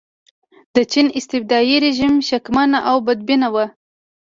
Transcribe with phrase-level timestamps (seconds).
[0.75, 3.55] د چین استبدادي رژیم شکمن او بدبینه و.